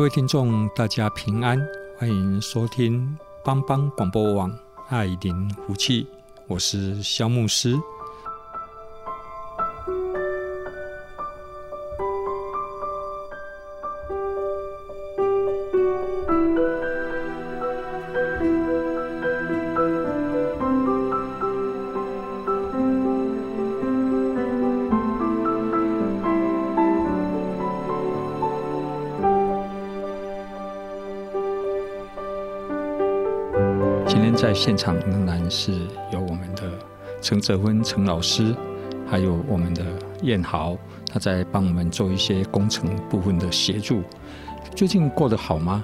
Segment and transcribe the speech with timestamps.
[0.00, 1.60] 各位听众，大家平安，
[1.98, 3.14] 欢迎收听
[3.44, 4.50] 帮帮广播网
[4.88, 6.06] 爱灵福气，
[6.48, 7.78] 我是肖牧师。
[34.60, 35.72] 现场仍然是
[36.12, 36.70] 有我们的
[37.22, 38.54] 陈泽坤陈老师，
[39.08, 39.82] 还有我们的
[40.20, 40.76] 燕豪，
[41.10, 44.02] 他在帮我们做一些工程部分的协助。
[44.76, 45.82] 最近过得好吗？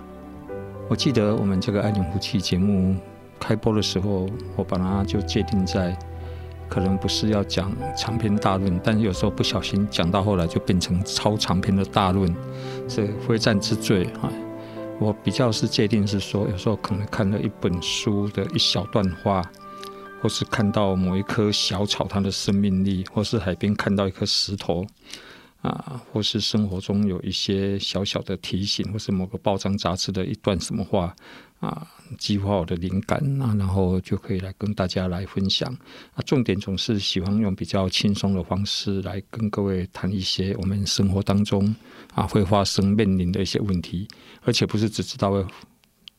[0.91, 2.94] 我记得我们这个爱邻福气节目
[3.41, 5.96] 开播的时候，我把它就界定在
[6.68, 12.30] 可能不是要讲长篇大论，但是有时候不小心讲到后来就变成超长篇的大论，
[12.86, 14.30] 是非战之罪啊。
[14.98, 19.42] 我比较是界定是说，有时候可能看了一本书的一小段话，
[20.22, 24.86] 或是看到某一棵小草它的生命力，或是海边看到一颗石头，
[25.61, 31.14] 啊，或是生活中有一些小小的提醒，或是某个报章杂志的一段什么话。
[31.61, 31.86] 啊，
[32.18, 35.70] 激发我的灵感啊，然后就可以来跟大家来分享
[36.14, 36.22] 啊。
[36.24, 41.74] 重点总是喜欢用比较轻松的方式来跟各位谈一些我们生活当中
[42.14, 44.06] 啊会发生面临的一些问题，
[44.42, 45.46] 而且不是只知道会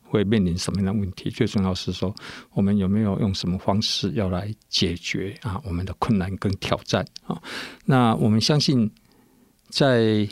[0.02, 2.14] 会面临什么样的问题，最重要是说
[2.52, 7.40] 我们有没有用什么方式要来解决啊我们的困难跟挑战啊。
[7.84, 8.90] 那我们相信
[9.68, 10.28] 在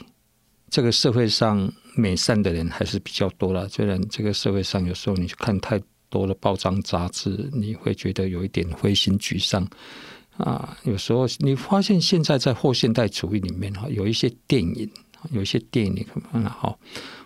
[0.71, 1.73] 这个社会上。
[1.97, 9.67] 美善的人还是比较多了，虽然这个社会上有时候你去看太多的报章杂志，你会觉得有一点灰心沮丧
[10.37, 10.77] 啊。
[10.85, 14.89] 有时候你发现现在在后现代主义里面哈，有一些电影，
[15.31, 16.79] 有一些电影你看了哈，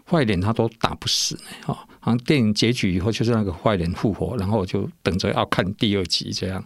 [0.08, 1.86] 坏脸他都打不死哈。
[2.02, 6.64] 好像电影结局以后就是那个坏人复活，然后我就等着要看第二集这样，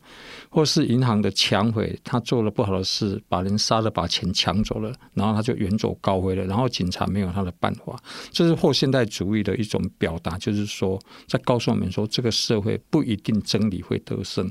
[0.48, 8.00] 或是银行的抢匪，他做了不好的事，把人杀了，把钱抢走了，然后他就远走高飞了，然后警察没有他的办法，
[8.30, 14.48] 这是后现代主义的一种表达，就是说在告诉我们说，这个社会不一定真理会得胜，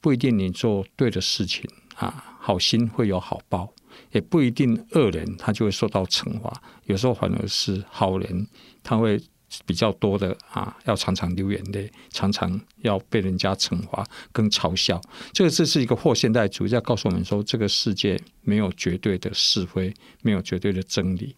[0.00, 3.72] 不一定你做对的事情啊，好心会有好报，
[4.12, 8.46] 也不一定恶人他就会受到惩罚，有时候反而是好人
[8.84, 9.20] 他会。
[9.66, 15.00] 比较多的啊，要常常流眼泪，常常要被人家惩罚跟嘲笑。
[15.32, 19.92] 这个这是一个后现代主义在告诉我们说，这个世界没有绝对的是非，
[20.22, 21.34] 没有绝对的真理。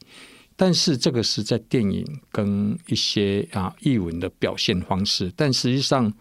[0.57, 6.13] 但是这个是在电影跟一些啊译文的表现方式，但实际上。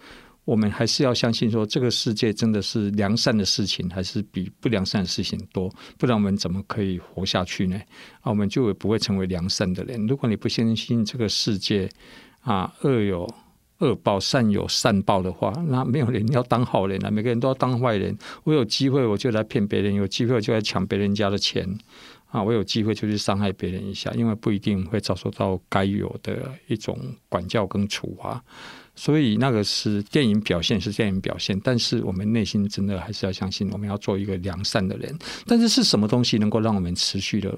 [0.45, 5.73] 我们还是要相信说，这个世界真的是良善的事情，还是比不良善的事情多？
[5.97, 7.79] 不然我们怎么可以活下去呢？
[8.19, 10.05] 啊，我们就不会成为良善的人。
[10.05, 11.89] 如果你不相信这个世界
[12.41, 13.25] 啊，恶有
[13.77, 18.17] 恶报，善有善报的话，那没有人要当好人了，每个人都要当坏人。
[18.43, 21.65] 我有机会我就来骗别人，有机会我就来抢别人家的钱
[22.27, 26.97] 啊，我有机会就去伤害别人一下，因为不一定会遭受到该有的一种
[27.29, 28.43] 管教跟处罚。
[28.95, 35.17] 所以那个是电影表现，是电影表现，但是我们内心真的还是要相信，我们要做一个良善的人。
[35.45, 37.57] 但是是什么东西能够让我们持续的？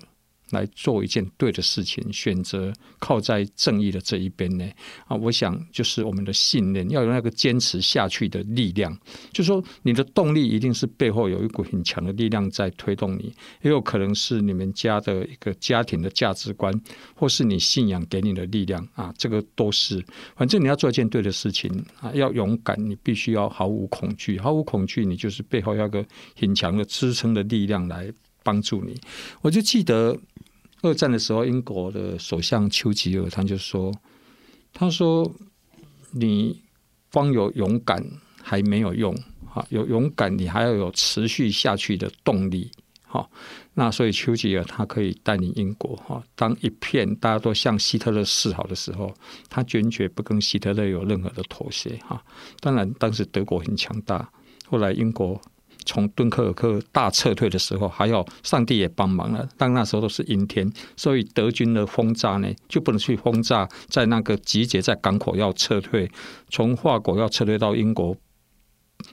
[0.51, 4.65] 来做一件对的事情，选择靠在正义的这一边呢？
[5.07, 8.95] 啊，我想就是我们的信念，要有那个坚持下去的力量。
[9.31, 13.33] 就是说，你的动力一定是背后有一股很强的力量在推动你，
[13.63, 16.73] 也有可能是你们家的一个家庭的价值观，
[17.15, 19.13] 或是你信仰给你的力量啊。
[19.17, 20.03] 这个都是，
[20.35, 26.05] 反正你要做一件对的事情啊，要勇敢，你必须要毫无恐惧，毫无恐惧，你就是背后要个
[26.35, 28.11] 很强的支撑的力量来
[28.43, 28.95] 帮助你。
[29.41, 30.15] 我就记得。
[30.85, 33.91] 二战的时候，英国的首相丘吉尔他就说
[34.71, 35.29] ：“他说，
[36.11, 36.61] 你
[37.11, 38.05] 光有勇敢
[38.41, 39.15] 还没有用
[39.45, 42.69] 哈，有勇敢你还要有持续下去的动力
[43.01, 43.27] 哈。
[43.73, 49.13] 那所以丘吉尔他可以带领英国哈，当一片大家都向希特勒示好的时候，
[49.49, 52.23] 他坚决不跟希特勒有任何的妥协哈。
[52.59, 54.29] 当然，当时德国很强大，
[54.67, 55.41] 后来英国。
[55.85, 59.47] 从敦刻尔克大撤退的时候，还有上帝也帮忙了。
[59.57, 66.09] 但那时候都是阴天，所以德军的轰炸呢，就不能去轰炸在那个集结在港口要撤退，
[66.49, 68.15] 从法国要撤退到英国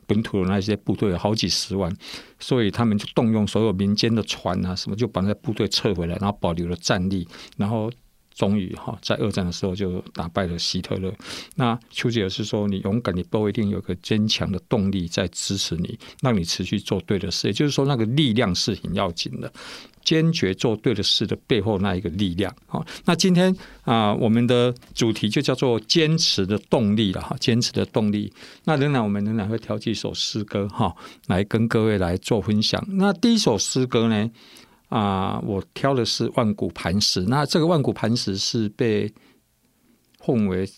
[0.06, 1.94] 本土的那些部队有好几十万，
[2.38, 7.90] 所以他们就动用所有民间的船啊什么，就把那部队撤回来，然后保留了战力，然后。
[8.34, 11.12] 终于哈，在二战的时候就打败了希特勒。
[11.56, 17.48] 那丘吉尔是说，你勇敢，你不一定有个坚强的动力在支持你，让你持续做对的事。
[17.48, 19.52] 也就是说，那个力量是很要紧的，
[20.04, 22.54] 坚决做对的事的背后那一个力量。
[22.66, 28.32] 好，那今天啊，我们的主题就叫做坚持的动力了哈，坚持的动力。
[28.64, 30.94] 那仍然我们仍然会挑几首诗歌哈，
[31.26, 32.82] 来跟各位来做分享。
[32.88, 34.30] 那第一首诗歌呢？
[34.92, 37.22] 啊，我挑的是万古磐石。
[37.22, 39.10] 那这个万古磐石是被
[40.18, 40.68] 奉为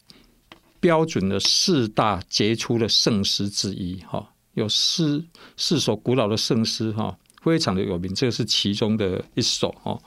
[0.79, 5.27] 标准的四大杰出的圣诗之一，哈，有四
[5.57, 7.19] 四首古老的圣诗，哈。
[7.45, 10.01] 非常的有名，这个是其中的一首哦。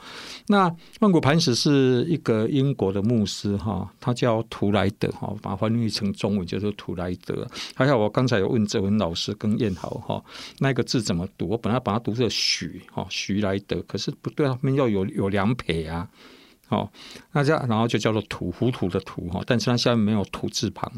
[0.48, 7.48] 那万古磐石是一个英国的牧师哈，他叫图莱德哈，把它翻译成中文就是图莱德。
[7.76, 10.26] 还有我刚才有问哲文老师跟燕豪哈，
[10.58, 11.48] 那个字怎么读？
[11.48, 16.10] 我本来把它读成许哈，许莱德，可是不对，他们要有有两撇啊。
[16.68, 16.92] 好，
[17.34, 20.92] 那这样然后就叫做土糊涂的土哈，但是它下面没有土字旁。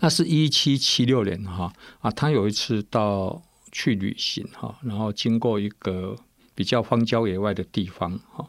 [0.00, 3.42] 那是一七七六年哈啊，他有一次到。
[3.78, 6.16] 去旅行哈，然后经过一个
[6.54, 8.48] 比较荒郊野外的地方哈，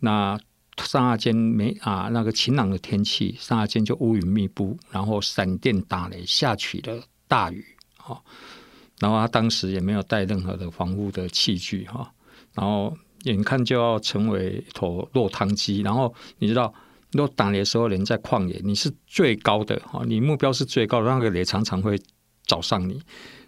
[0.00, 0.36] 那
[0.78, 7.64] 刹那间没啊，那个晴朗的天气，刹那间就乌云密布，然后闪电打雷，下起了大雨
[7.96, 8.20] 哈，
[8.98, 12.12] 然后他当时也没有带任何的防护的器具哈，
[12.54, 16.74] 然后眼看就要成为一头落汤鸡，然后你知道，
[17.12, 21.96] 落打雷的时候，人在旷野，你是最高的哈，你目标是最高的，那个雷常常会
[22.44, 23.00] 找上你。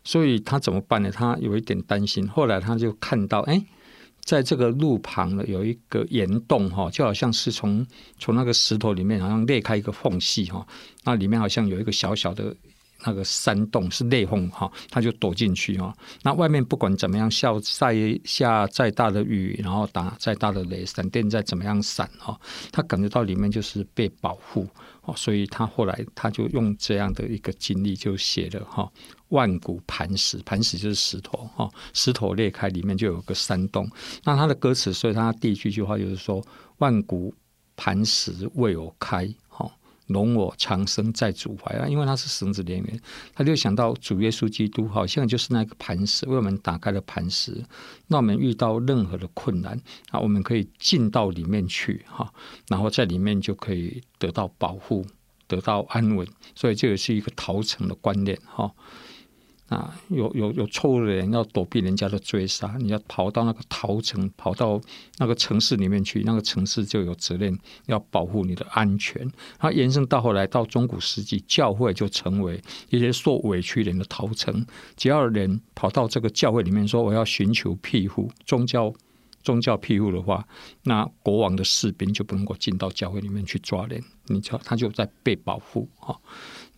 [0.08, 1.10] 所以他怎么办呢？
[1.10, 2.26] 他有一点担心。
[2.28, 3.62] 后来他就看到，哎，
[4.24, 7.86] 在这个路旁呢，有一个岩洞哈，就好像是从
[8.18, 10.66] 从那个石头里面好像裂开一个缝隙哈，
[11.04, 12.56] 那里面好像有一个小小的
[13.04, 15.94] 那个山洞是裂缝哈，他就躲进去哈。
[16.22, 22.40] 那外面不管怎么样下再下再大的雨，然后打再大的雷，闪电再怎么样闪哈，
[22.72, 24.66] 他感觉到里面就是被保护，
[25.14, 28.90] 所以他后来他就用这样的一个经历就写了哈。
[29.28, 33.90] 万古磐石，磐石就是石头哈，石头裂开，里面就有个山洞。
[34.24, 36.42] 那他的歌词，所以他第一句句话就是说
[36.78, 37.34] ：“万古
[37.76, 39.70] 磐石为我开，哈，
[40.06, 43.00] 容我长生在主怀啊。”因为他是绳子连元，
[43.34, 47.62] 他就想到主耶稣基督好像就是那个磐石，为我们打开了磐石。
[48.06, 49.78] 那我们遇到任何的困难
[50.10, 52.32] 啊，我们可以进到里面去哈，
[52.68, 55.04] 然后在里面就可以得到保护，
[55.46, 56.26] 得到安稳。
[56.54, 58.72] 所以这也是一个逃城的观念哈。
[59.68, 64.80] 啊，有有有错误的人要躲避人家的追杀，你要跑到那个逃城，跑到
[65.18, 67.54] 那个城市里面去，那个城市就有责任
[67.84, 69.30] 要保护你的安全。
[69.58, 74.66] 它延伸到后来，到中古世纪，教会就成为一些受委屈人的逃城。
[74.96, 78.90] 只要人跑到这个教会里面说我要寻求庇护，宗教
[79.42, 80.48] 宗教庇护的话，
[80.84, 86.18] 那国王的士兵就不能够进到教会里面去抓人，你知道他就在被保护哈。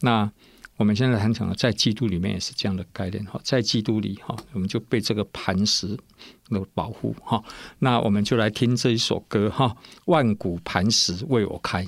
[0.01, 0.33] 那。
[0.81, 5.95] 我们现在谈讲了，在基督里面也是这样的概念哈，在基督里哈，我们就被这个磐石
[6.49, 7.45] 的保护哈。
[7.81, 11.87] 那我们就来听这一首歌哈，万古磐石为我开。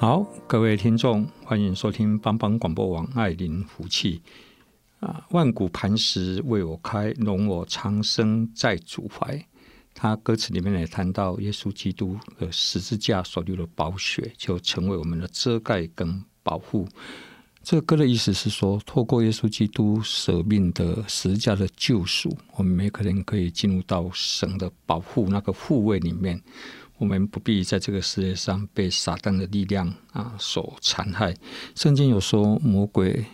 [0.00, 4.22] 好，各位听众，欢迎收听帮帮广播网爱邻福气
[4.98, 5.26] 啊！
[5.28, 9.38] 万古磐石为我开，容我长生在主怀。
[9.92, 16.88] 他歌词里面也谈到，耶稣基督的十字架所流的宝血，就成为我们的遮盖跟保护。
[17.62, 26.42] 这个歌的意思是说，透过耶稣基督舍命的十字架的救赎，我们每个人可以进入到神的保护那个护卫里面。
[27.00, 31.34] 我们不必在这个世界上被撒旦的力量啊所残害。
[31.74, 33.24] 圣经有说，魔鬼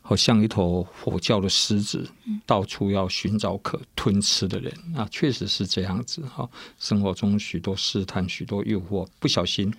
[0.00, 2.08] 好像一头火叫的狮子，
[2.46, 6.48] 到处要寻找可吞吃的人啊，确实是这样子哈。
[6.78, 9.70] 生活中许多试探、许多诱惑，不小心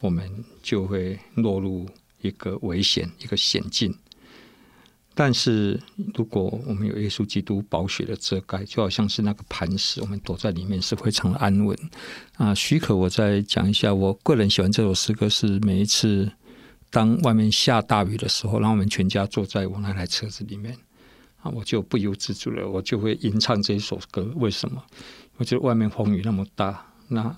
[0.00, 1.86] 我们就会落入
[2.22, 3.94] 一个危险、一个险境。
[5.14, 5.80] 但是，
[6.12, 11.78] 如果我们有耶稣基督宝血的遮盖，就好像是那个磐石，我们躲在里面是非常的安稳
[12.36, 12.52] 啊。
[12.54, 16.30] 许可我再讲一下，我个人喜欢这首诗歌，是每一次
[16.90, 20.76] 当外面下大雨的时候，让我们全家坐在我那台车子里面
[21.40, 24.28] 啊，我就不由自主了，我就会吟唱这一首歌。
[24.34, 24.82] 为什么？
[25.36, 27.36] 我觉得外面风雨那么大，那。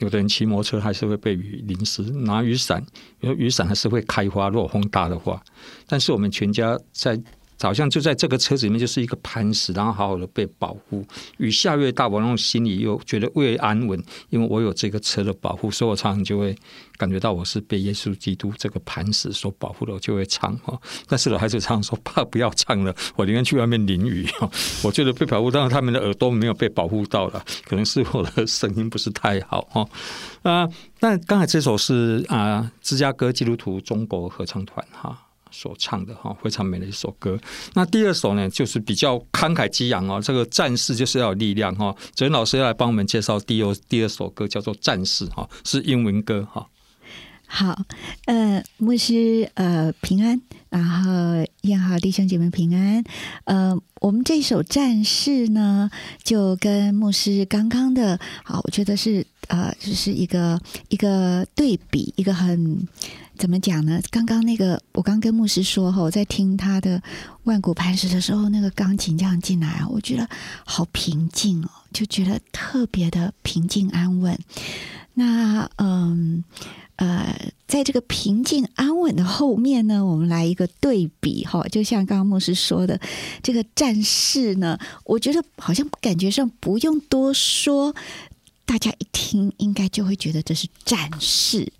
[0.00, 2.84] 有的人骑摩托车还是会被雨淋湿，拿雨伞，
[3.20, 5.42] 因为雨伞还是会开花，落风大的话。
[5.86, 7.20] 但是我们全家在。
[7.60, 11.04] 好像就在这个车子里面，就是一个磐石，然后好好的被保护。
[11.38, 16.54] 雨下越大，我那种心里又觉得越安稳，因为我有这个车的保护，所以我常常就会
[16.96, 20.78] 感觉到我是被耶稣基督这个磐石所保护的，我就会唱哈。
[21.08, 24.26] 但是我还是常说，怕不要唱了，我宁愿去外面淋雨。
[24.82, 29.88] 我觉得被保护，但是他们的耳朵没有被保护到了，可能是我的声音不是太好哈。
[30.42, 30.68] 啊，
[31.00, 35.22] 那刚才这首是啊，芝加哥基督徒中国合唱团哈。
[35.56, 37.38] 所唱的哈，非常美的一首歌。
[37.72, 40.20] 那第二首呢，就是比较慷慨激昂哦。
[40.22, 41.96] 这个战士就是要有力量哈。
[42.14, 46.68] 哲老师要来帮我们介绍第二第二首歌，叫做《战士》哈，是英文歌哈。
[47.48, 47.78] 好，
[48.26, 51.10] 呃，牧师呃平安，然后
[51.62, 53.02] 燕好弟兄姐妹平安。
[53.44, 55.88] 呃，我们这首《战士》呢，
[56.24, 62.86] 就跟牧师刚刚的，好，我觉得是呃，就是一个一个对比，一个很。
[63.38, 64.00] 怎么讲呢？
[64.10, 66.98] 刚刚那个，我刚跟牧师说哈，我在听他的
[67.44, 70.28] 《万古磐石》的时候，那个钢琴这样进来啊，我觉得
[70.64, 74.38] 好平静哦，就觉得特别的平静安稳。
[75.14, 76.44] 那嗯
[76.96, 82.98] 呃，在这个平静安稳的后面呢，我们来一个对比哈，就像刚刚牧师说的，
[83.42, 87.94] 这个战士呢，我觉得好像感觉上不用多说。
[88.66, 91.72] 大家一听，应该就会觉得这是战士。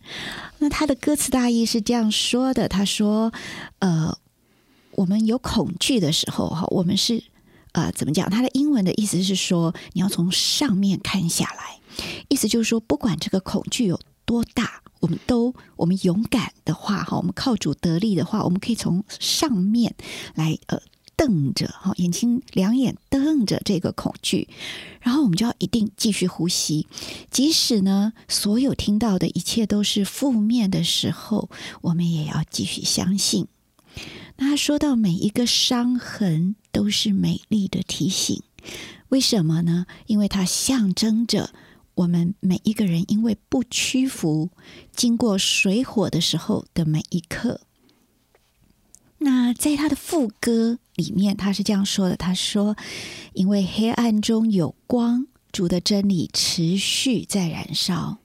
[0.59, 3.33] 那他的歌词大意是这样说的：他说，
[3.81, 4.16] 呃，
[4.93, 7.23] 我们有恐惧的时候，哈，我们是
[7.73, 8.31] 呃，怎么讲？
[8.31, 11.81] 他的英文的意思是说，你要从上面看下来，
[12.28, 19.95] 意思就是说，不管这个恐惧有多大，我们都我们勇敢的话，哈，我们靠主得力的话，我们可以从上面
[20.37, 20.81] 来，呃。
[21.16, 24.49] 瞪着哈，眼睛两眼瞪着这个恐惧，
[25.00, 26.87] 然后我们就要一定继续呼吸，
[27.30, 31.49] 即使呢所有听到的一切都是负面的时候，
[31.80, 33.46] 我们也要继续相信。
[34.37, 38.42] 那他说到每一个伤痕都是美丽的提醒，
[39.08, 39.87] 为什么呢？
[40.06, 41.50] 因为它象征着
[41.94, 44.50] 我们每一个人因为不屈服，
[44.94, 47.62] 经过水火的时候的每一刻。
[49.18, 52.74] 那在他的副歌里面，他是这样说的：“他说，
[53.34, 58.18] 因为黑暗中有光，主的真理持续在燃烧，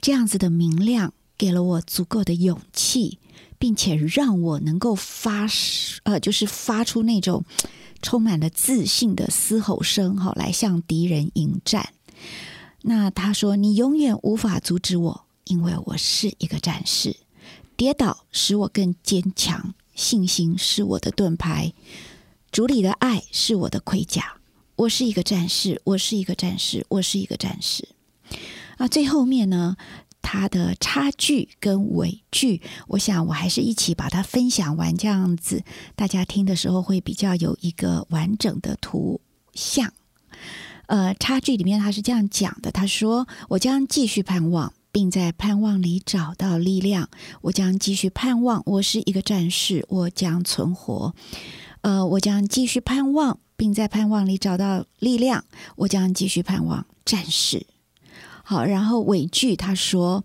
[0.00, 3.18] 这样子的明亮给了我足够的勇气，
[3.58, 5.46] 并且让我能够发，
[6.02, 7.44] 呃，就是发出那种
[8.02, 11.92] 充满了自信的嘶吼声，哈，来向敌人迎战。
[12.82, 17.16] 那他说，你永远无法阻止我，因为我是一个战士，
[17.76, 21.74] 跌倒使我更坚强。”信心是我的盾牌，
[22.50, 24.36] 主里的爱是我的盔甲。
[24.76, 27.86] 我是一个战士，我是一个战士，我是一个战士。
[28.78, 29.76] 啊，最后面呢，
[30.22, 35.62] 它的插句跟尾句，我想我还是一起把它分享完，这样子
[35.94, 39.20] 大家听的时候会比较有一个完整的图
[39.52, 39.92] 像。
[40.86, 47.08] 呃，插句里面他是这样讲的，他说：“我将继续盼望，并在盼望里找到力量。
[47.42, 51.14] 我将继续盼望，我是一个战士，我将存活。
[51.82, 55.44] 呃，我将继续盼望。”并在盼望里找到力量，
[55.76, 57.66] 我将继续盼望战士。
[58.42, 60.24] 好，然后尾句他说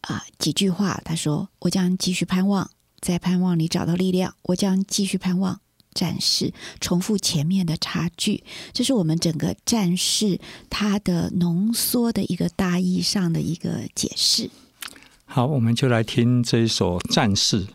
[0.00, 2.68] 啊、几句话，他说我将继续盼望，
[2.98, 5.60] 在盼望里找到力量，我将继续盼望
[5.94, 6.52] 战士。
[6.80, 14.50] 重复前面的插句，这是我们整个战士他的浓缩的一个大意上的一个解释。
[15.24, 17.66] 好，我们就来听这一首战士。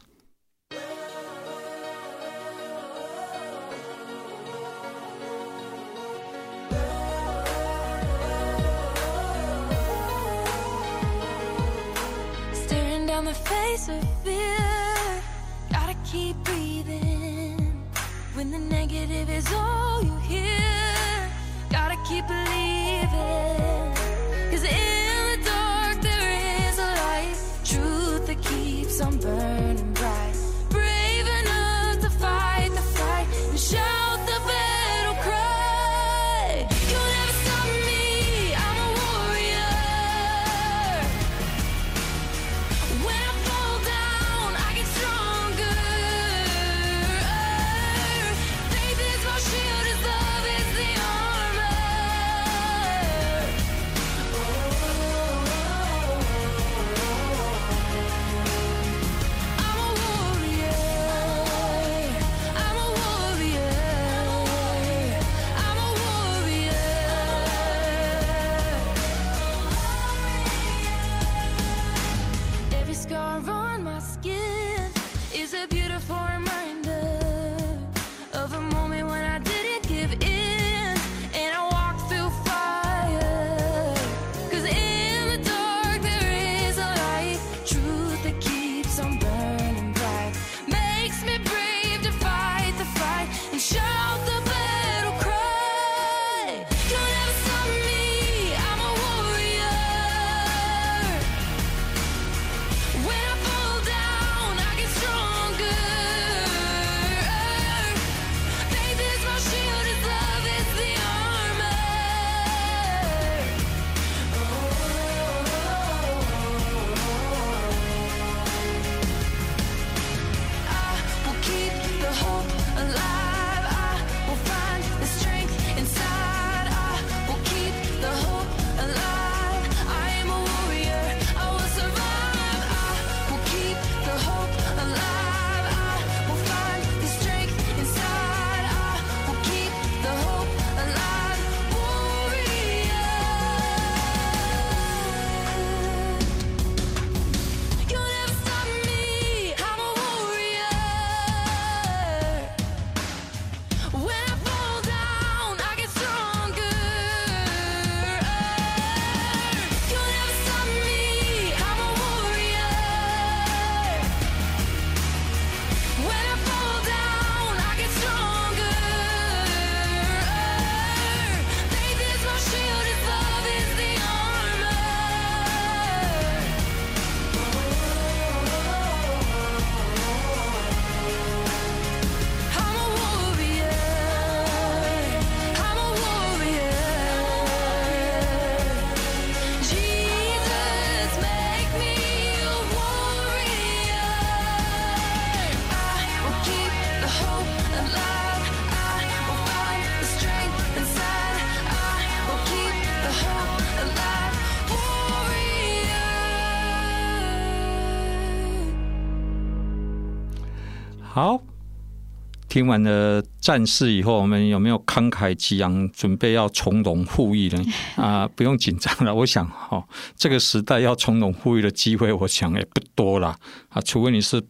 [212.59, 217.63] 听完了战事以后，我们有没有慷慨激昂，准备要从容赴义呢？
[217.95, 219.15] 啊，不用紧张了。
[219.15, 219.81] 我想，哈，
[220.17, 224.43] 这个时代要从容赴义的机会，我想也不多了啊，除非你是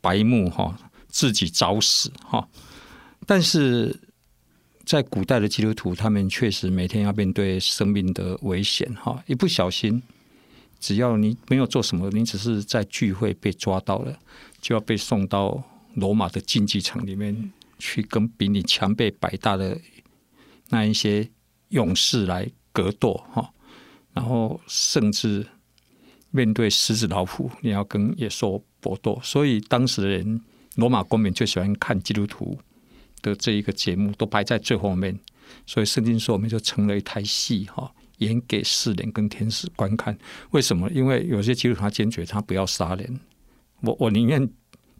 [0.00, 2.46] 白目哈，自己找死哈。
[3.26, 3.98] 但是
[4.84, 10.00] 在古代的基督徒，他们确实每天要面对生命的危险哈，一不小心，
[10.78, 14.16] 只要你没有做什么，你只是在聚会被抓到了，
[14.60, 15.60] 就要被送到。
[15.94, 19.80] 罗马的竞技场里面去跟比你强倍百大的
[20.70, 21.28] 那一些
[21.68, 23.52] 勇士来格斗哈，
[24.12, 25.46] 然后甚至
[26.30, 29.20] 面对狮子老虎，你要跟野兽搏斗。
[29.22, 30.40] 所以当时的人，
[30.76, 32.58] 罗马公民最喜欢看基督徒
[33.22, 35.18] 的这一个节目，都排在最后面。
[35.66, 40.18] 所以圣经说，我们就成了一台戏哈，演给世人跟天使观看。
[40.50, 40.90] 为什么？
[40.90, 43.20] 因为有些基督徒他坚决他不要杀人，
[43.82, 44.48] 我我宁愿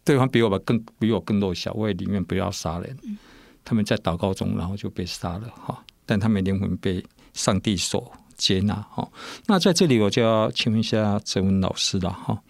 [0.05, 2.97] 对方比我们更比我更弱小，我也宁愿不要杀人。
[3.65, 9.05] 他们在祷告中，然后就被杀了哈，但他们灵魂被上帝所接纳哈。
[9.47, 12.41] 那在这里，我就要请问一下哲文老师了哈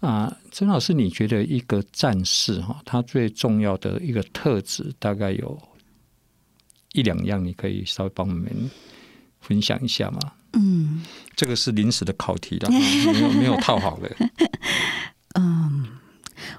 [0.00, 5.56] 啊，哲文老师，你觉得一个战士哈，他最重要的一个特质大概有？
[6.94, 8.70] 一两样，你可以稍微帮我们
[9.40, 10.20] 分享一下吗？
[10.52, 14.16] 嗯，这个是临时的考题了，没有没有套好的。
[15.34, 15.88] 嗯，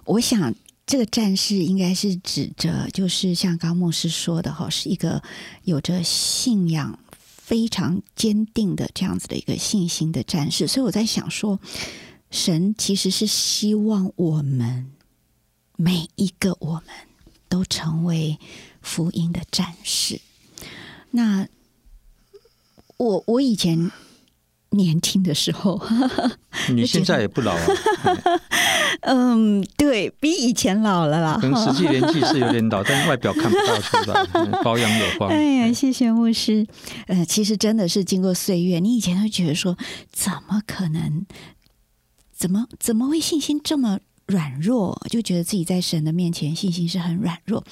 [0.03, 0.53] 我想
[0.85, 5.21] 这个战士应该是指着，就是像高牧师说的哈，是一个
[5.63, 10.67] 有着信仰非常坚定的这样子的一个信心的战士。
[10.67, 11.59] 所以我在想说，
[12.31, 14.91] 神其实是希望我们
[15.75, 16.83] 每一个我们
[17.47, 18.39] 都成为。
[18.87, 20.21] 福音的战士，
[21.09, 21.47] 那
[22.97, 23.89] 我我以前
[24.75, 25.81] 年轻的时候，
[26.69, 27.61] 你现在也不老啊。
[29.01, 31.37] 嗯，对比以前老了啦。
[31.41, 34.25] 可能实际年纪是有点老，但外表看不到出来，
[34.63, 35.29] 保养有方。
[35.29, 36.65] 哎呀，谢谢牧师。
[37.07, 39.77] 呃，其实真的是经过岁月，你以前会觉得说，
[40.11, 41.25] 怎么可能？
[42.33, 43.99] 怎么怎么会信心这么？
[44.27, 47.63] 软弱，就觉得自己在神的面前信心是很软弱。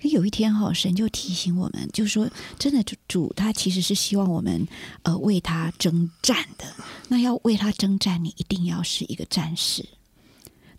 [0.00, 4.66] 可有一天哈，神就提醒我们，就说真的，主他其实是希望我们
[5.04, 6.66] 呃为他征战的。
[7.08, 9.86] 那要为他征战，你一定要是一个战士。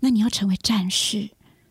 [0.02, 1.30] 那你要成为战士，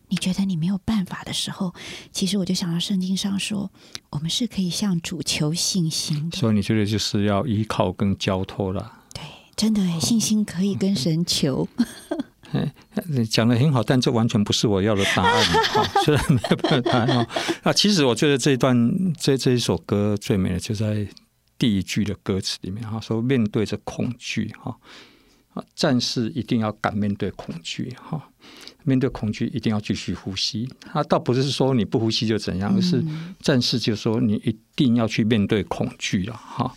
[0.09, 1.73] 你觉得你没有办法的时候，
[2.11, 3.71] 其实我就想到圣经上说，
[4.09, 6.37] 我们是可以向主求信心的。
[6.37, 8.91] 所以你觉得就是要依靠跟交托了？
[9.13, 9.21] 对，
[9.55, 11.67] 真的，信心可以跟神求。
[13.29, 15.43] 讲的很好，但这完全不是我要的答案。
[15.73, 17.27] 哈，虽然没有办法答案。
[17.63, 21.07] 啊，其实我觉得这一段这这一首歌最美的就在
[21.57, 24.75] 第一句的歌词里面哈，说面对着恐惧哈，
[25.53, 28.29] 啊，战士一定要敢面对恐惧哈，
[28.83, 30.69] 面对恐惧一定要继续呼吸。
[30.81, 33.03] 他倒不是说你不呼吸就怎样，而是
[33.39, 36.73] 战士就说你一定要去面对恐惧了哈。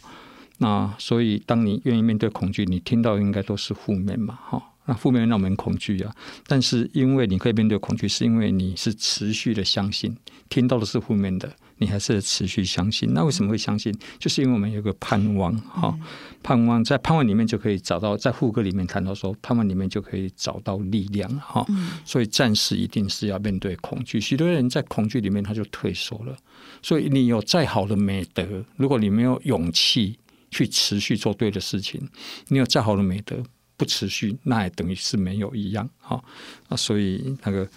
[0.59, 4.63] 那所以当你愿意面对恐惧，你听到应该都是负面嘛哈。
[4.87, 6.15] 那负面让我们恐惧啊，
[6.47, 10.17] 但是因为你可以面对恐惧，是因为你是持续的相信，
[10.49, 13.13] 听到的是负面的，你还是持续相信。
[13.13, 13.93] 那为什么会相信？
[14.19, 15.97] 就是因为我们有个盼望，哈，
[16.43, 21.67] 盼望在盼望里面就可以找到，在副歌里面谈到说，盼望里面就可以找到力量，哈。
[22.05, 26.37] 所以战士一定是要面对恐惧，许多人在恐惧里面他就退缩了。
[26.81, 30.17] 所以你有再好的美德，如果你没有勇气
[30.51, 32.09] 去持续做对的事情，
[32.49, 33.43] 你有再好的美德。
[33.77, 36.23] 不持续，那也等于是没有一样哈
[36.69, 37.69] 啊，所以那个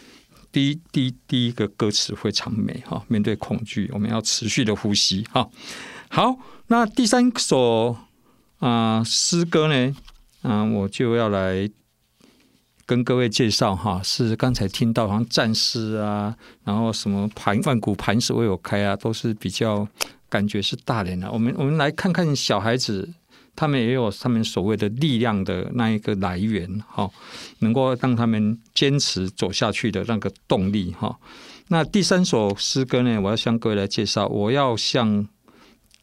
[0.51, 3.03] 第一第一第一个歌词非常美哈。
[3.09, 5.49] 面对恐惧，我们要持续的呼吸哈。
[6.09, 7.97] 好，那第三首
[8.59, 9.95] 啊诗歌呢，
[10.41, 11.69] 啊，我就要来
[12.85, 14.01] 跟各位介绍哈。
[14.01, 16.33] 是刚才听到好像战士啊，
[16.63, 19.85] 然后什么盘万古磐石为我开啊，都是比较
[20.29, 21.29] 感觉是大人啊。
[21.29, 23.09] 我们我们来看看小孩子。
[23.55, 27.09] 他们也有他们所谓的力量的那一个来源，哈，
[27.59, 31.19] 能够让他们坚持走下去的那个动力，哈。
[31.67, 34.25] 那第三首诗歌呢，我要向各位来介绍。
[34.27, 35.27] 我要向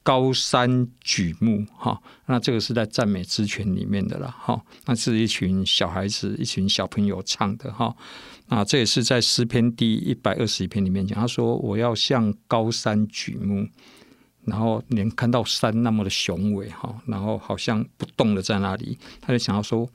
[0.02, 2.00] 高山举目，哈。
[2.26, 4.60] 那这个是在赞美之泉里面的了，哈。
[4.84, 7.94] 那是一群小孩子、一群小朋友唱的，哈。
[8.48, 13.66] 那这也是在诗篇第一百二十一篇里面讲，他说：“我要向高山举目。”
[14.46, 19.88] 然后连看到山那么的雄伟哈，然后好像不动的在那里，他就想要说：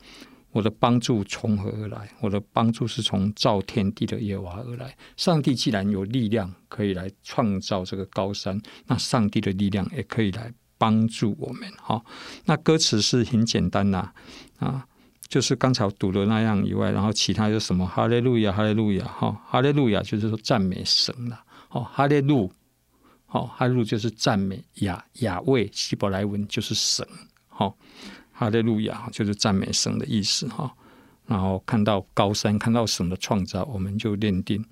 [0.52, 2.10] 我的帮助从何而来？
[2.20, 4.94] 我的帮助是从造天地的耶和华而来。
[5.16, 12.04] 上帝既然有力量可以来创造这个高山，那上帝的力量也可以来帮助我们哈。
[12.44, 14.12] 那歌词是很简单呐，
[14.60, 14.86] 啊，
[15.30, 22.52] 就是刚才读的那样以外，然后其他就什么哈利路亚，哈利路亚哈，哈利路亚就是说赞美神了，哦，哈利路。
[23.32, 27.08] 哦，哈利路就是赞美亚亚卫，希伯来文就是神。
[27.48, 27.76] 好，
[28.32, 30.74] 哈利路亚就是赞美神的意思哈。
[31.28, 34.66] 然后看到高山，看到神的创造，我们就认定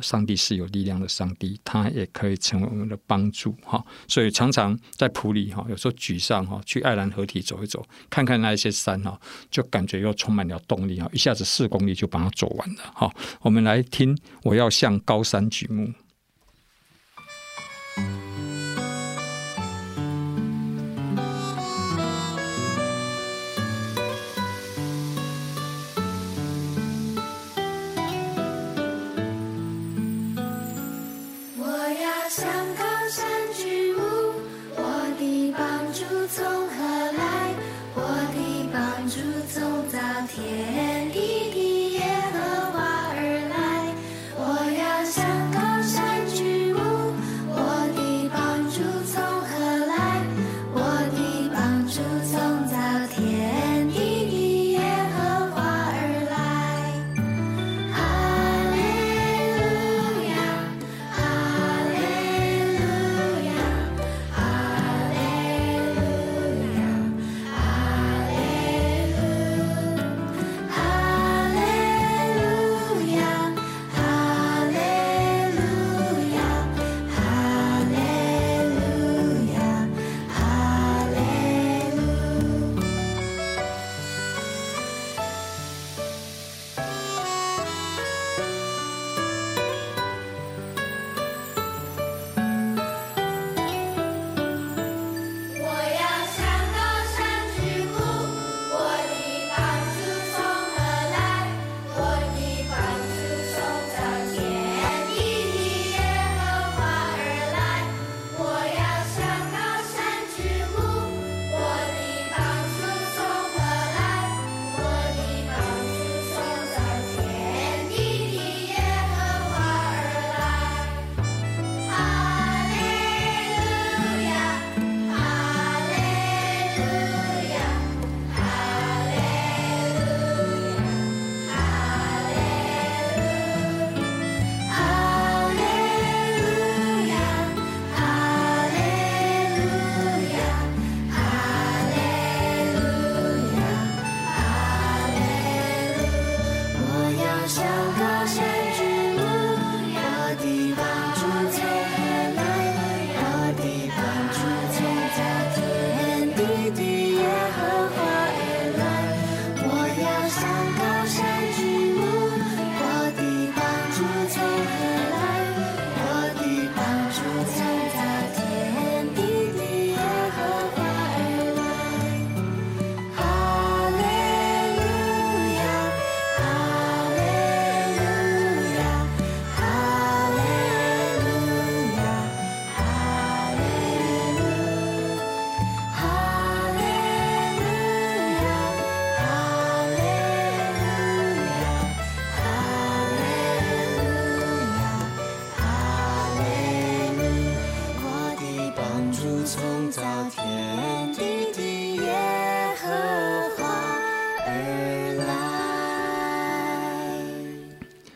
[0.00, 3.82] 上帝是有力量的上帝，他也可以成为我们的帮助哈。
[4.06, 9.18] 所以常常在埔里哈，有时候沮丧哈，去爱兰河堤走一走，看看那一些山哈，
[9.50, 13.10] 就感觉又充满了动力哈，一下子四公里就把它走完了哈。
[13.40, 15.94] 我们来听，我要向高山举目。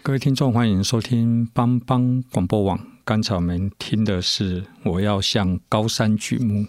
[0.06, 2.78] 各位听众，欢迎收听邦邦广播网。
[3.04, 6.64] 刚才我们听的是“我要向高山举目”。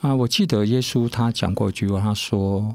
[0.00, 2.74] 啊，我记得耶稣他讲过一句话，他说：“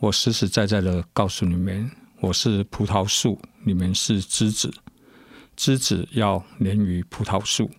[0.00, 1.90] 我实实在在的告诉你们，
[2.20, 4.70] 我是葡萄树，你们是枝子，
[5.56, 7.70] 枝子要连于葡萄树。”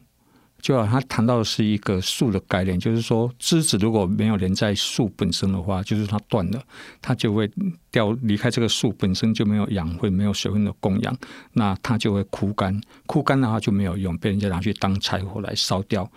[0.61, 6.61] 就好，他谈到的是一个树的概念，就是说，枝子如果没有连在树本身的话，就是它断了，
[7.01, 7.49] 它就会
[7.89, 11.17] 掉离开这个树本身，就没有养分、没有水分的供养，
[11.53, 12.79] 那它就会枯干。
[13.05, 16.09] 枯干的话就没有用，被人家拿去当柴火来烧掉。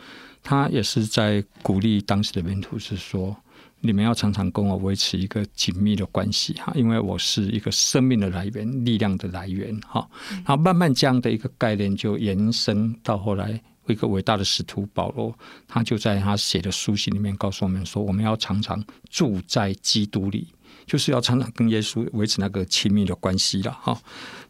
[0.43, 3.37] 他也是在鼓励当时的门徒是说：
[3.81, 10.09] 你们要常常跟我维持一个紧密的关系哈，因为我是一个生命的来源、力量的来源哈。
[10.31, 13.63] 然后慢慢这样的一个概念就延伸到后来。
[13.93, 15.33] 一个伟大的使徒保罗，
[15.69, 20.49] 他就在他写的书信里面告诉我们说：“我们要常常住在基督里，
[20.87, 24.01] 就是要常常跟耶稣维持那个亲密的关系了。”哈，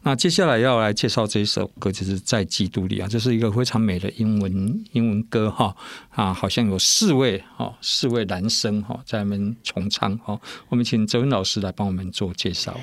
[0.01, 5.75] 那接下来要来介绍这一首歌，就是在基督里啊，这是一个非常美的英文英文歌哈
[6.09, 10.39] 啊，好像有四位哈四位男生哈在那边重唱哈。
[10.69, 12.79] 我们请哲文老师来帮我们做介绍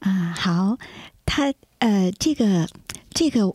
[0.00, 0.34] 啊。
[0.36, 0.76] 好，
[1.24, 2.68] 他呃，这个
[3.14, 3.54] 这个。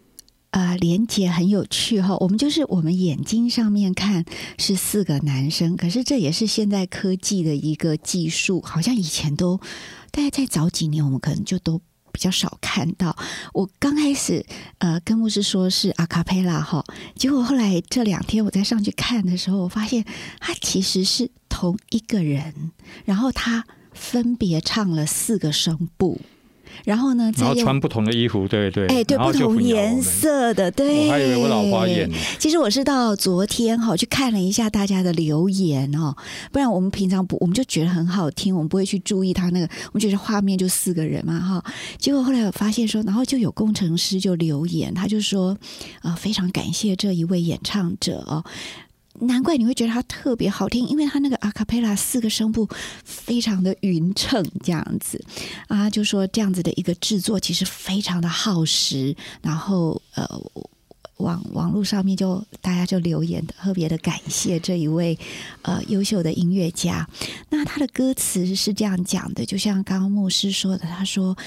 [0.55, 2.15] 啊、连接很有趣哈。
[2.21, 4.23] 我们就是我们眼睛上面看
[4.57, 9.57] 是四个男生，可是这也是现在科技的一个技术，好像以前都
[10.11, 11.81] 大概在早几年，我们可能就都
[12.13, 13.17] 比较少看到。
[13.51, 14.45] 我刚开始
[14.77, 16.85] 呃跟牧师说是阿卡贝拉哈，
[17.17, 20.05] 结果后来这两天我再上去看的时候，我发现
[20.39, 22.71] 他其实是同一个人，
[23.03, 26.21] 然后他分别唱了四个声部。
[26.83, 31.07] 然后呢，然后穿不同的衣服，对对，哎，对，不同颜色的，对。
[31.07, 32.09] 我还以为我老花眼。
[32.37, 36.15] 其实我是到昨天哈去看了一下大家的留言哦，
[36.51, 41.63] 不然我们平常不，我们就觉得很好听，我们不会去注意他那个，我们觉得画面就四个人嘛哈。
[41.97, 45.57] 结果后来我发现说，然后就有工程师就留言，他就说，
[46.01, 48.43] 呃，非常感谢这一位演唱者哦。
[49.21, 52.67] 难怪你会觉得它特别好听，因为它那个阿卡贝拉四个声部
[53.03, 55.23] 非常的匀称，这样子
[55.67, 59.15] 啊，就说这样子的一个制作其实非常的耗时。
[59.41, 60.27] 然后呃，
[61.17, 65.17] 网网络上面就大家就留言特别的感谢这一位
[65.61, 67.07] 呃优秀的音乐家。
[67.49, 71.37] 那他的歌词是这样讲的，就像刚刚牧师说的，他说：“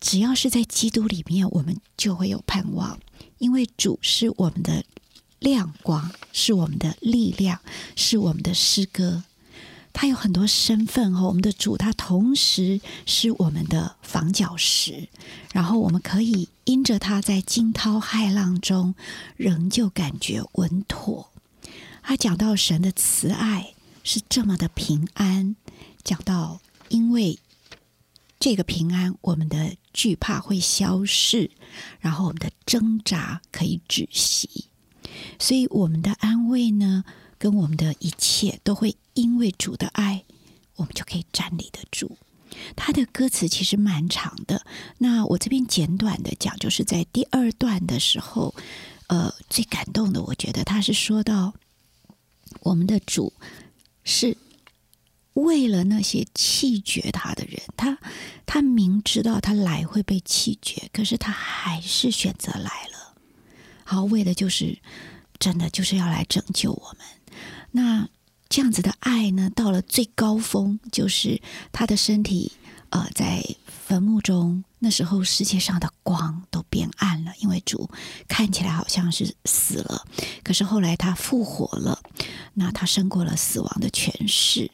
[0.00, 2.98] 只要是在基督里面，我们就会有盼望，
[3.36, 4.82] 因为主是我们的。”
[5.38, 7.60] 亮光是我们的力量，
[7.96, 9.24] 是我们的诗歌。
[9.92, 15.08] 他有很多身份哦，我们的主，他同时是我们的房角石。
[15.52, 18.94] 然后我们可以因着他在惊涛骇浪中，
[19.36, 21.30] 仍旧感觉稳妥。
[22.02, 23.74] 他讲到神的慈爱
[24.04, 25.56] 是这么的平安，
[26.04, 27.38] 讲到因为
[28.38, 31.50] 这个平安，我们的惧怕会消逝，
[31.98, 34.67] 然后我们的挣扎可以止息。
[35.38, 37.04] 所以，我们的安慰呢，
[37.38, 40.24] 跟我们的一切都会因为主的爱，
[40.76, 42.18] 我们就可以站立得住。
[42.74, 44.64] 他的歌词其实蛮长的，
[44.98, 48.54] 那我这边简短的讲，就是在第二段的时候，
[49.08, 51.54] 呃，最感动的，我觉得他是说到
[52.60, 53.32] 我们的主
[54.02, 54.36] 是
[55.34, 57.98] 为了那些弃绝他的人，他
[58.46, 62.97] 他明知道他来会被弃绝，可是他还是选择来了，
[63.88, 64.78] 好，为的就是。
[65.40, 67.06] 真的就是要来拯救我们。
[67.70, 68.08] 那
[68.48, 72.50] 这样子的爱呢，到了最高峰，就是他的身体，
[72.90, 77.88] 呃，在坟墓中，那时候世界上的光都变暗了，因为主
[78.26, 80.04] 看起来好像是死了，
[80.42, 82.02] 可是后来他复活了，
[82.54, 84.68] 那他胜过了死亡的权势。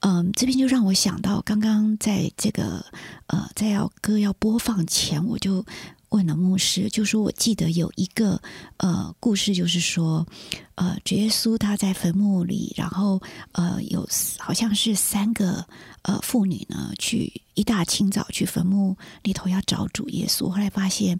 [0.00, 2.82] 嗯，这边就让我想到，刚刚在这个
[3.26, 5.66] 呃，在要歌要播放前，我就。
[6.12, 8.40] 问了牧师，就说我记得有一个
[8.76, 10.26] 呃故事，就是说，
[10.74, 13.20] 呃，主耶稣他在坟墓里，然后
[13.52, 14.06] 呃有
[14.38, 15.66] 好像是三个
[16.02, 21.18] 呃妇女呢，去一大清早去坟墓里头要找主耶稣，后来发现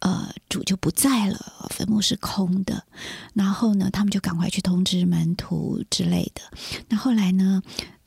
[0.00, 2.84] 呃主就不在了，坟墓是空的，
[3.32, 6.42] 然后呢，他们就赶快去通知门徒之类的。
[6.88, 7.62] 那后来呢，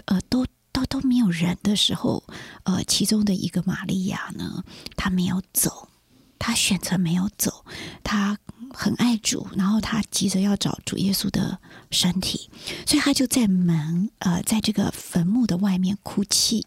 [0.06, 2.24] 呃，都都都没有人的时候，
[2.62, 4.64] 呃，其中的一个玛利亚呢，
[4.96, 5.90] 她没有走。
[6.40, 7.66] 他选择没有走，
[8.04, 8.38] 他
[8.74, 11.60] 很爱主，然后他急着要找主耶稣的
[11.92, 12.50] 身体，
[12.86, 16.66] 所以他就在门呃，在这个坟墓的外面哭泣。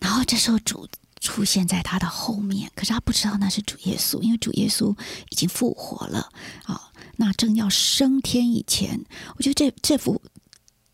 [0.00, 0.88] 然后这时候主
[1.20, 4.96] 出现在他的后面，可是他不知道那是主耶稣，因为主耶稣
[5.30, 6.30] 已经复活了
[6.64, 9.04] 啊、那正要升天以前，
[9.36, 10.20] 我觉得这这幅。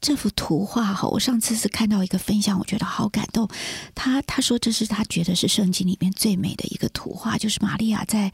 [0.00, 3.48] 这幅图画哈，我上次是看到一个分享，我觉得好感动。
[3.94, 8.32] 他他说这是他觉得是圣经里面最美的一个图画，就是玛利亚在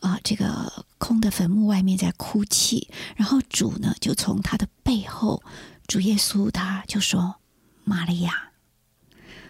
[0.00, 5.42] 啊、这个空的坟墓外面在哭泣，然后主呢就从他的背后，
[5.86, 7.36] 主耶稣他就说
[7.84, 8.50] ：“玛利亚，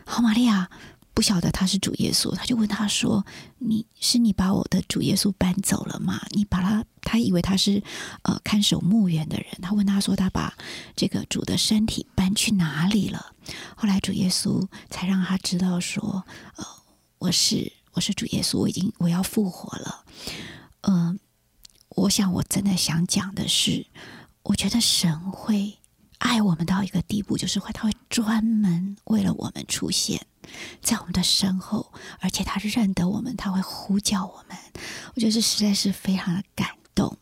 [0.05, 0.69] 好，玛利亚。”
[1.15, 3.25] 不晓得他是主耶稣，他就问他说
[3.59, 6.21] ：“你是你把我的主耶稣搬走了吗？
[6.31, 7.81] 你把他，他以为他是
[8.23, 9.47] 呃看守墓园的人。
[9.63, 10.53] 他问他说：他把
[10.97, 13.33] 这个主的身体搬去哪里了？
[13.77, 16.25] 后来主耶稣才让他知道说：
[16.57, 16.67] 呃，
[17.19, 20.05] 我是我是主耶稣，我已经我要复活了。
[20.81, 21.17] 嗯、呃，
[21.91, 23.87] 我想我真的想讲的是，
[24.43, 25.79] 我觉得神会
[26.19, 30.27] 爱我们到一个地步，就是会他会专门为了我们出现。”
[30.83, 34.57] 在我们的身后，而且他认得我们，他会呼叫我们。
[35.15, 37.17] 我觉得这实在是非常的感动。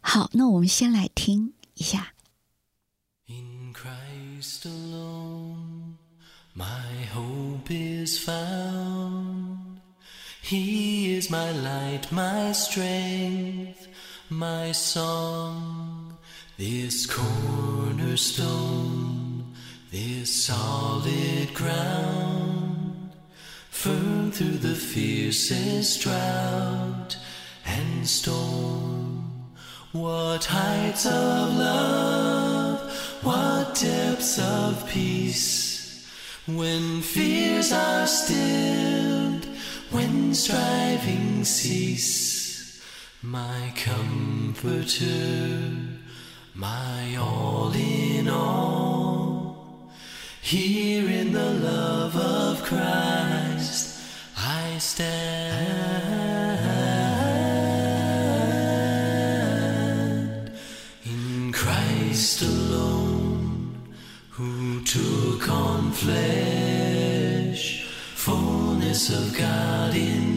[0.00, 2.14] 好，那我们先来听一下。
[3.26, 5.96] In Christ alone,
[6.56, 9.80] my hope is found.
[10.42, 13.86] He is my light, my strength,
[14.28, 16.01] my song.
[16.58, 19.02] This cornerstone.
[19.92, 23.12] This solid ground,
[23.68, 27.18] firm through the fiercest drought
[27.66, 29.52] and storm.
[29.92, 32.90] What heights of love,
[33.22, 36.08] what depths of peace,
[36.46, 39.44] When fears are stilled,
[39.90, 42.82] when striving cease,
[43.22, 45.12] my comforter,
[46.54, 49.90] my all in all,
[50.42, 53.98] here in the love of Christ
[54.36, 55.72] I stand.
[61.04, 63.74] In Christ alone,
[64.30, 70.31] who took on flesh, fullness of God in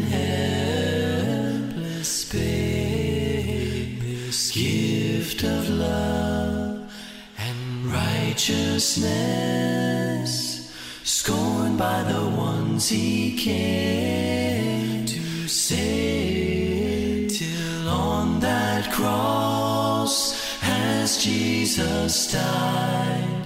[5.36, 6.92] gift of love
[7.38, 10.74] and righteousness,
[11.04, 23.46] scorned by the ones he came to save, till on that cross, as Jesus died,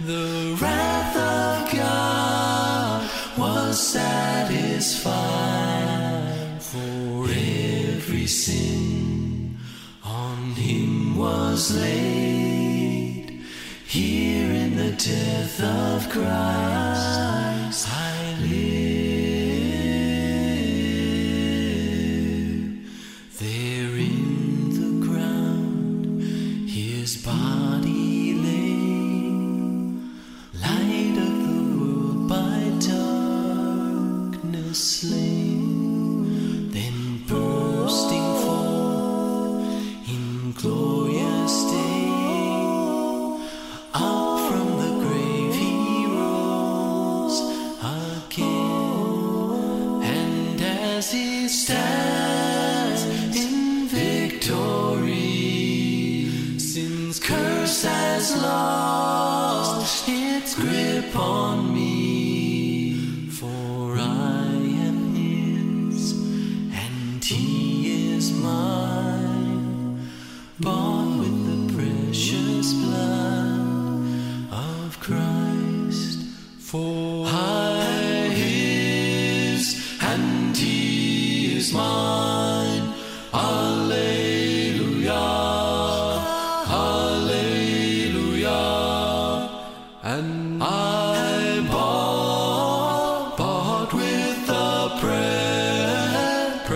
[0.00, 9.19] the wrath of God was satisfied for every sin
[10.30, 13.42] on him was laid
[13.86, 17.29] here in the death of Christ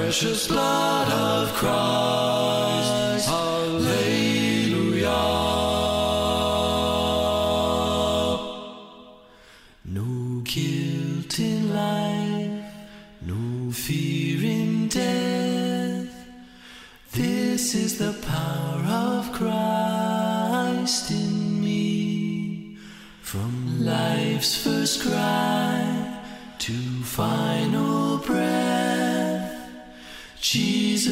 [0.05, 2.93] precious blood of Christ.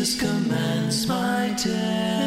[0.02, 2.21] Jesus commands my destiny.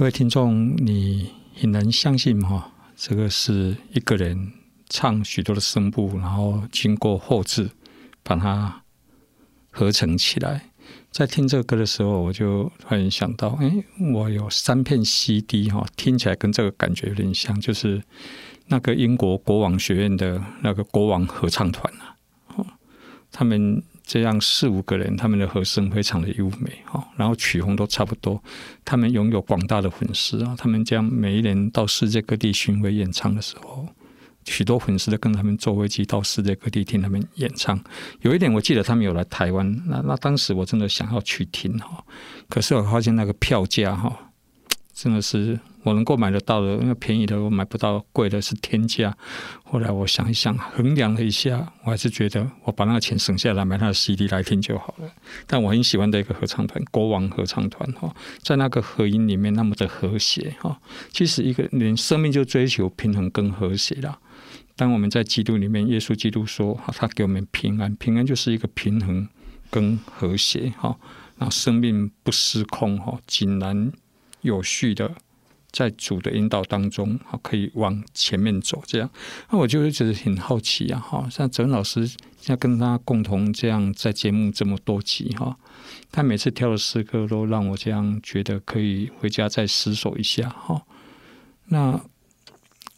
[0.00, 1.30] 各位听众，你
[1.60, 4.50] 很难相信哈，这个是一个人
[4.88, 7.70] 唱许多的声部，然后经过后置
[8.22, 8.82] 把它
[9.70, 10.70] 合成起来。
[11.10, 13.84] 在听这个歌的时候，我就突然想到，哎，
[14.14, 18.02] 我有三片 CD 哈，听起来跟这个感觉有点像，就是
[18.68, 22.16] 那个英国国王学院的那个国王合唱团啊，
[22.56, 22.66] 哦，
[23.30, 23.82] 他们。
[24.12, 28.42] 这样四五个人，他们的和声非常的优美哈，然后曲风都差不多。
[28.84, 33.86] 他们拥有广大的粉丝啊，他们将每一年到世界各地巡回演唱的时候，
[34.44, 37.80] 许多粉丝都跟他们坐飞机到世界各地听他们演唱。
[38.22, 42.04] 有一点我记得他们有来台湾，那那当时我真的想要去听哈，
[42.48, 44.32] 可是我发现那个票价哈，
[44.92, 49.16] 真的是我能够买得到的，那便宜的我买不到，贵的是天价。
[49.64, 55.10] 后来我想一想，衡量了一下，我还是觉得我把那个钱省下来买他的 CD 来听就好了。
[55.46, 60.78] 但我很喜欢的一个合唱团——国王合唱团，哈，在那个和音里面那么的和谐，哈。
[61.12, 64.18] 其实一个人生命就追求平衡跟和谐啦。
[64.76, 69.28] 当我们在基督里面，耶稣基督说，他给我们平安，平安就是一个平衡
[69.70, 70.96] 跟和谐，哈，
[71.38, 73.92] 让生命不失控，哈，井然
[74.42, 75.14] 有序的。
[75.72, 78.82] 在主的引导当中，哈，可以往前面走。
[78.86, 79.08] 这样，
[79.50, 85.56] 那我就觉得很好奇啊，哈，像泽老师现在跟他共同这样在节目这么多集，哈，
[86.10, 90.82] 他每次挑的诗歌都让我这样觉得可以回家再思索一下，哈。
[91.66, 92.00] 那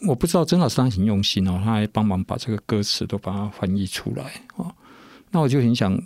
[0.07, 4.75] 我不知道曾老师他很用心哦，他还帮忙把这个歌词都把它翻译出来，哦。
[5.31, 6.01] 那我就很想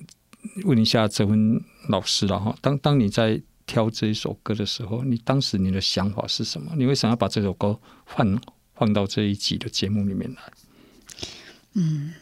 [0.64, 3.40] 问一下泽文老师了，哈，当当你在。
[3.66, 6.72] 挑这一首歌的时候，你当时你的想法是什么？
[6.76, 8.40] 你为什么要把这首歌放
[8.74, 10.40] 放到这一集的节目里面来？
[11.74, 12.14] 嗯，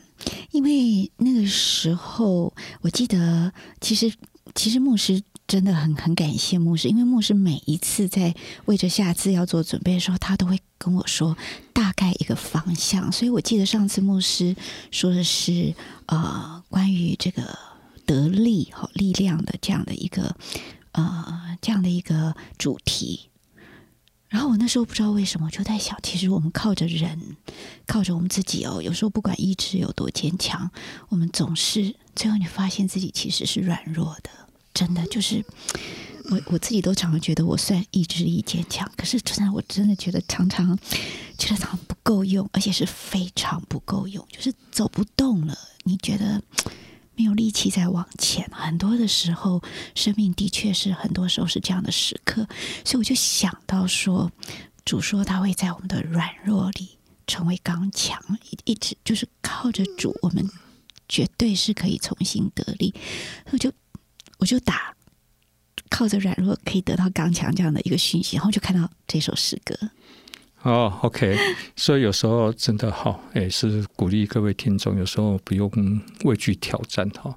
[0.52, 4.12] 因为那个时候我记得，其实
[4.54, 8.34] 其实牧师真的很很感谢牧师，因为牧师每一次在
[8.64, 11.36] 为着下次要做准备的时候，他都会跟我说
[11.72, 13.12] 大概一个方向。
[13.12, 14.56] 所以我记得上次牧师
[14.90, 15.74] 说的是
[16.06, 17.58] 呃，关于这个
[18.06, 20.34] 得力和力量的这样的一个。
[20.94, 23.28] 呃，这样的一个主题，
[24.28, 27.36] 然后我那时候不知道为什么，就在想，其实我们靠着人，
[27.84, 30.70] 靠着我们自己哦，有时候不管意志有多坚强，
[31.08, 34.30] 我们总是最后你发现自己其实是软弱的，
[34.72, 35.44] 真的就是
[36.30, 40.78] 我我自己都常常觉得我算意志力坚强，可是真的我真的觉得常常
[41.36, 46.40] 觉得常常不够用，而且是非常不够用，就是走不动了，你觉得？
[47.16, 49.62] 没有力气再往前，很多的时候，
[49.94, 52.46] 生命的确是很多时候是这样的时刻，
[52.84, 54.30] 所以我就想到说，
[54.84, 60.48] 主说他会在我们的软弱里成为刚强，一一直就是靠着主，我们
[61.08, 62.94] 绝对是可以重新得力。
[63.50, 63.72] 我就
[64.38, 64.94] 我就打
[65.88, 69.74] 靠着软弱可以得到刚强这样的一个讯息，然后就看到这首诗歌。
[70.64, 71.36] 哦、oh，OK，
[71.76, 75.70] 所以有时候真的好，也是鼓励各位听众，有时候不用
[76.24, 77.34] 畏惧挑战哈。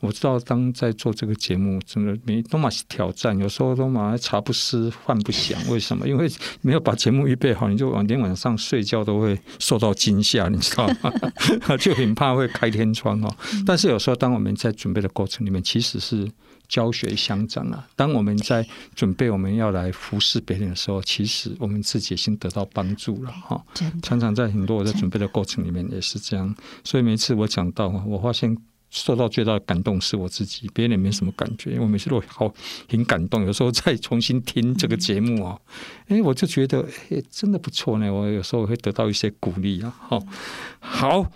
[0.00, 6.06] 我知道当在做这个节目，真的没都嘛是挑战，有时候都嘛茶不思饭不想，为什么？
[6.06, 11.10] 因为没有把节目预备好，你就晚天晚上睡觉都会受到惊吓，你知道吗？
[11.80, 13.36] 就很怕会开天窗哦。
[13.64, 16.30] 但是有时候当我们在准备的过程里面，其实是。
[16.68, 17.86] 教学相长啊！
[17.94, 23.64] 当我们在准备我们要来服侍别人的时候，其实我们自己已经得到帮助了哈。
[24.02, 28.56] 常常在很多我在准备的过程里面也是这样，所以每次我讲到，我发现
[28.90, 31.78] 受到最大的感动是我自己，别人也没什么感觉。
[31.78, 32.52] 我每次都好
[32.88, 35.58] 很感动，有时候再重新听这个节目啊，
[36.08, 38.12] 哎，我就觉得哎，真的不错呢。
[38.12, 39.94] 我有时候会得到一些鼓励啊。
[39.98, 40.22] 好，
[40.80, 41.30] 好，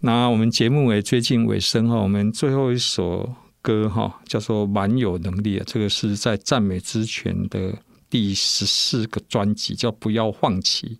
[0.00, 3.34] 那我们节目也接近尾声哈，我们最后一首。
[3.62, 7.76] 歌哈叫做蛮有能力啊，这个是在赞美之泉的
[8.08, 10.98] 第十四个专辑，叫不要放弃。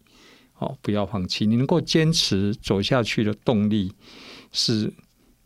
[0.61, 3.93] 哦，不要放弃，你能够坚持走下去的动力
[4.51, 4.93] 是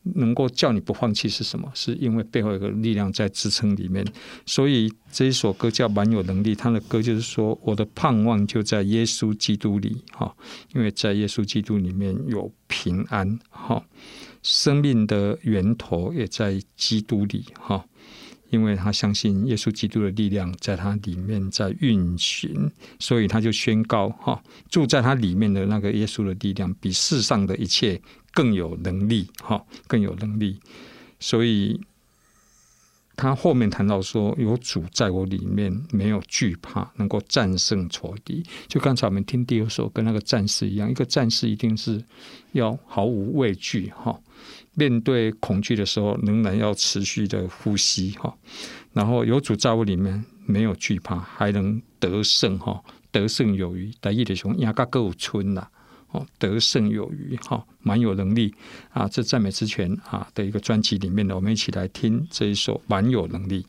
[0.05, 1.71] 能够叫你不放弃是什么？
[1.75, 4.03] 是因为背后有个力量在支撑里面。
[4.47, 10.35] 所以这一首歌叫蛮有能力，他的歌就是说我的盼望就在耶稣基督里哈，
[10.75, 13.85] 因为在耶稣基督里面有平安哈。
[14.43, 17.84] 生命的源头也在基督里，哈，
[18.51, 28.01] 因为他相信耶稣基督的力量在他里面在运行，所以他就宣告，哈，住在他里面的那个耶稣的力量比世上的一切
[28.32, 30.59] 更有能力，哈，更有能力。
[31.20, 31.80] 所以
[33.23, 38.43] 他后面谈到说，有主在我里面，没有惧怕，能够战胜仇敌。
[38.66, 42.03] 就刚才我们听第二首，跟那个战士一样，一个战士一定是
[42.51, 44.18] 要毫无畏惧，哈。
[44.75, 48.35] 面对恐惧的时候，仍然要持续的呼吸哈，
[48.93, 53.93] 然后有主在我里面，没有惧怕，还能得胜哈，得胜有余。
[54.01, 55.68] 大意的说，亚嘎够村呐，
[56.13, 58.55] 哦，得胜有余哈，蛮有能力
[58.91, 59.09] 啊。
[59.09, 63.67] 这赞美之泉啊的一个专辑里面呢，我们一起来听这一首蛮有能力。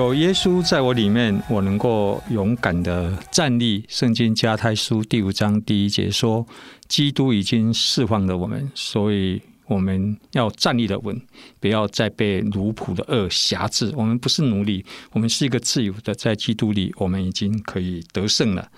[0.00, 3.84] 有耶稣在我里面，我能够勇敢的站立。
[3.86, 6.46] 圣经加泰书第五章第一节说
[6.88, 11.20] ：“基督已经释放了我们，所以我们要站立的稳，
[11.60, 13.92] 不要再被奴仆的恶挟制。
[13.94, 14.82] 我们不是奴隶，
[15.12, 18.70] 我们是一个自由的，在基督里，我们已经可以得胜了。”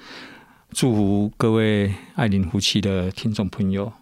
[0.75, 3.93] 祝福各位爱邻夫妻的听众朋友。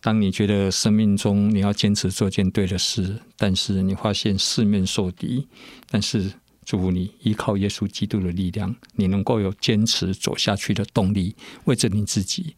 [0.00, 5.46] 当你觉得生命中你要坚持做件对的事，但是你发现四面受敌，
[5.88, 6.32] 但是。
[6.64, 11.36] 祝福你依靠耶稣基督的力量，你能够有坚持走下去的动力。
[11.64, 12.56] 为着你自己，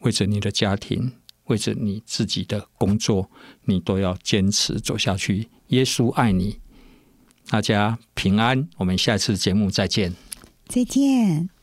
[0.00, 1.12] 为着你的家庭，
[1.44, 3.30] 为着你自己的工作，
[3.64, 5.48] 你都要坚持走下去。
[5.68, 6.58] 耶稣爱你，
[7.48, 8.68] 大家平安。
[8.76, 10.14] 我们下次节目再见。
[10.66, 11.57] 再见。